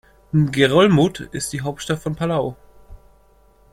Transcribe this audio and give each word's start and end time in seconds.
Ngerulmud 0.33 1.19
ist 1.31 1.53
die 1.53 1.61
Hauptstadt 1.61 1.99
von 1.99 2.15
Palau. 2.15 2.57